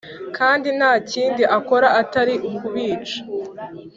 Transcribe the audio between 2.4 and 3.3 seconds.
ukubica